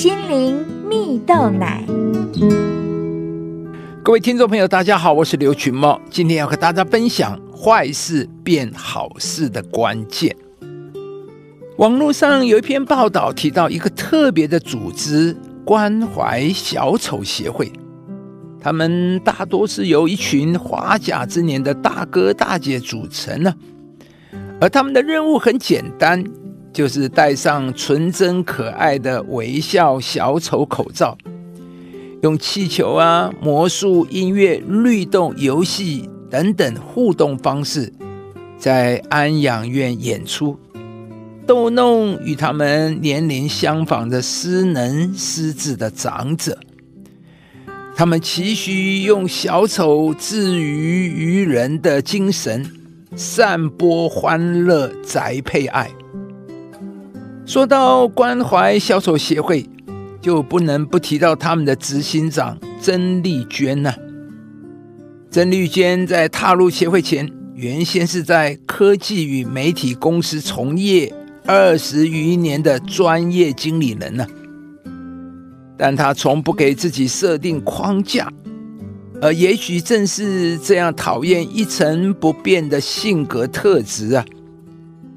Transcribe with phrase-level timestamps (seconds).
[0.00, 1.84] 心灵蜜豆奶。
[4.02, 10.34] 各位听众朋友，大家好，我是刘群茂，今天要和大家分享坏事变好事的关键。
[11.76, 15.36] 网络上有一篇报道提到一个特别的组织——
[15.66, 17.70] 关怀小丑协会，
[18.58, 23.54] 他们大多是由一群花甲之年的大哥大姐组成呢，
[24.62, 26.24] 而他们的任务很简单。
[26.72, 31.16] 就是戴上纯真可爱的微笑小丑口罩，
[32.22, 37.92] 用气球啊、魔术、音乐、律动、游戏等等互动方式，
[38.58, 40.58] 在安养院演出，
[41.46, 46.56] 逗弄与他们年龄相仿的失能失智的长者。
[47.96, 52.64] 他们期许用小丑治愈愚人的精神，
[53.16, 55.90] 散播欢乐，宅配爱。
[57.50, 59.68] 说到关怀小丑协会，
[60.20, 63.92] 就不能不提到他们的执行长曾丽娟呐。
[65.32, 71.12] 曾丽娟在踏入协会前，原先是在科技与媒体公司从业
[71.44, 74.24] 二十余年的专业经理人呢。
[75.76, 78.32] 但她从不给自己设定框架，
[79.20, 84.24] 而也许正是这样讨厌一成不变的性格特质啊。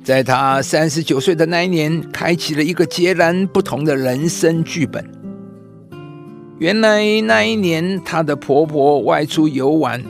[0.03, 5.03] 在他三十九岁的那一年，开启了一个截然不同的人生剧本。
[6.59, 10.03] 原来那一年，她的婆婆外出游玩，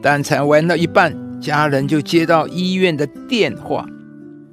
[0.00, 3.84] 但才玩到一半，家人就接到医院的电话，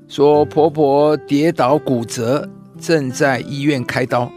[0.07, 4.31] 说婆婆跌倒骨折，正在医院开刀，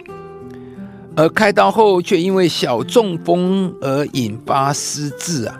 [1.16, 5.58] 而开刀后却因为小中风而引发失智啊。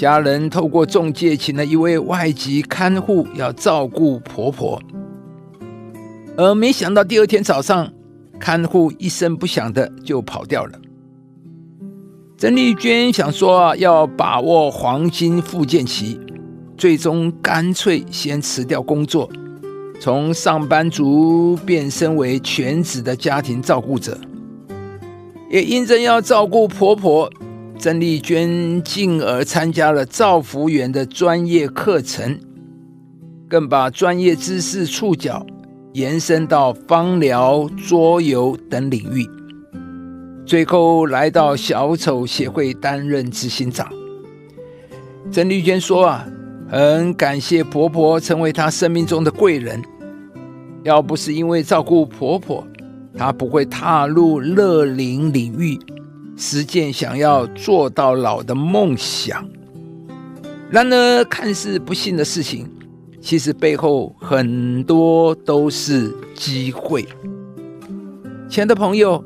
[0.00, 4.80] 家人透过中介请了一位外籍看护，要照顾婆婆。
[6.38, 7.86] 而没想到第二天早上，
[8.38, 10.72] 看护一声不响的就跑掉了。
[12.38, 16.18] 曾丽娟想说要把握黄金复健期，
[16.78, 19.28] 最终干脆先辞掉工作，
[20.00, 24.16] 从上班族变身为全职的家庭照顾者。
[25.50, 27.30] 也因着要照顾婆婆。
[27.80, 32.38] 曾丽娟进而参加了造福员的专业课程，
[33.48, 35.46] 更把专业知识触角
[35.94, 39.26] 延伸到芳疗、桌游等领域，
[40.44, 43.90] 最后来到小丑协会担任执行长。
[45.32, 46.28] 曾丽娟说：“啊，
[46.68, 49.80] 很感谢婆婆成为她生命中的贵人，
[50.82, 52.62] 要不是因为照顾婆婆，
[53.16, 55.78] 她不会踏入乐龄领域。”
[56.40, 59.46] 实践想要做到老的梦想，
[60.70, 62.66] 然而看似不幸的事情，
[63.20, 67.06] 其实背后很多都是机会。
[68.48, 69.22] 亲爱的朋友，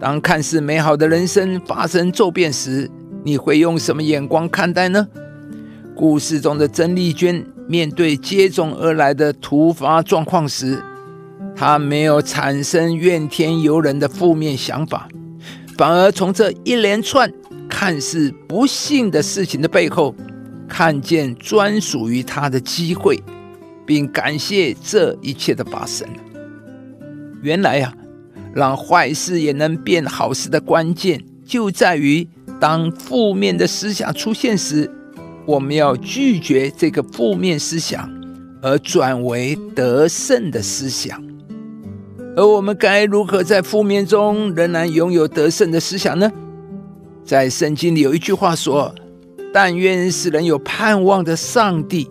[0.00, 2.90] 当看似美好的人生发生骤变时，
[3.22, 5.06] 你会用什么眼光看待呢？
[5.94, 10.82] 故事中的曾丽娟面对接踵而来的突发状况时，
[11.54, 15.06] 她没有产生怨天尤人的负面想法。
[15.78, 17.32] 反而从这一连串
[17.68, 20.12] 看似不幸的事情的背后，
[20.68, 23.22] 看见专属于他的机会，
[23.86, 26.04] 并感谢这一切的发生。
[27.42, 27.94] 原来呀，
[28.52, 32.26] 让坏事也能变好事的关键，就在于
[32.58, 34.90] 当负面的思想出现时，
[35.46, 38.10] 我们要拒绝这个负面思想，
[38.60, 41.22] 而转为得胜的思想。
[42.38, 46.30] 而我们该如何在负面中仍然拥有得胜的思想呢？
[47.24, 48.94] 在圣经里有一句话说
[49.52, 52.08] ：“但愿使人有盼望的上帝，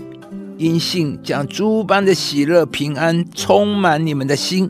[0.57, 4.69] 因信将诸般的喜乐平安充满你们的心，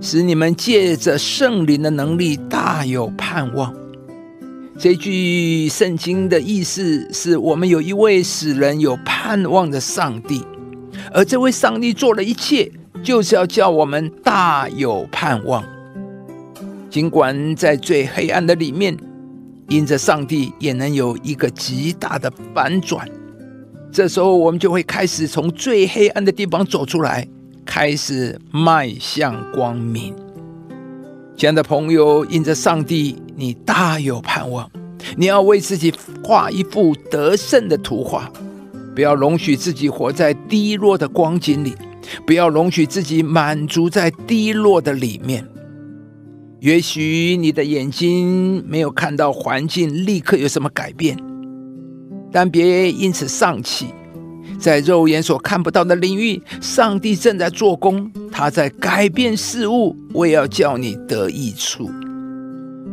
[0.00, 3.72] 使你们借着圣灵的能力大有盼望。”
[4.76, 10.42] 这句圣经的意思是我们有一位使人有盼望的上帝，
[11.12, 12.68] 而这位上帝做了一切。
[13.02, 15.64] 就是要叫我们大有盼望，
[16.88, 18.96] 尽管在最黑暗的里面，
[19.68, 23.08] 因着上帝也能有一个极大的反转。
[23.90, 27.26] 这时候，我们就会开始从最黑暗的地方走出来，
[27.64, 30.14] 开始迈向光明。
[31.36, 34.70] 亲爱的朋友，因着上帝，你大有盼望。
[35.16, 38.30] 你要为自己画一幅得胜的图画，
[38.94, 41.74] 不要容许自己活在低落的光景里。
[42.26, 45.46] 不要容许自己满足在低落的里面。
[46.60, 51.16] 也许你的眼睛没有看到环境立刻有什么改变，
[52.30, 53.88] 但别因此丧气。
[54.58, 61.90] 在肉眼所看不到的领域，上帝正在做工，他在改变事物，为要叫你得益处。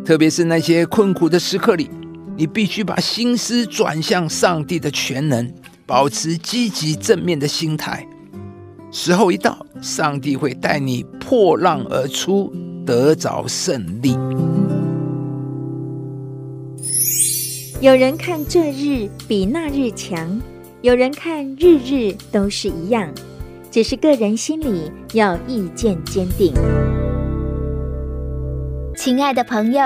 [0.03, 1.89] 特别是那些困苦的时刻里，
[2.35, 5.53] 你必须把心思转向上帝的全能，
[5.85, 8.07] 保持积极正面的心态。
[8.91, 12.51] 时候一到，上帝会带你破浪而出，
[12.85, 14.17] 得着胜利。
[17.79, 20.41] 有人看这日比那日强，
[20.81, 23.07] 有人看日日都是一样，
[23.69, 26.51] 只是个人心里要意见坚定。
[28.97, 29.83] 亲爱的朋友，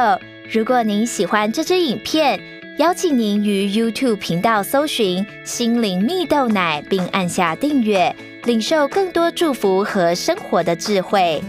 [0.52, 2.40] 如果您喜欢这支影片，
[2.80, 11.42] 邀请您于 YouTube 频道搜寻“心灵蜜豆奶”，并按下订阅，领受更多祝福和生活的智慧。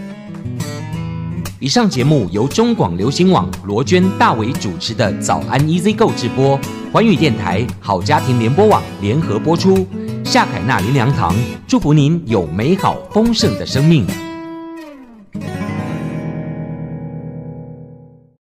[1.59, 6.59] 以上节目由中广流行网罗娟、大伟主持的《早安 Easy Go》直播，
[6.93, 9.85] 环宇电台好家庭联播网联合播出。
[10.23, 11.35] 夏凯娜林良堂
[11.67, 14.24] 祝福您有美好丰盛的生命。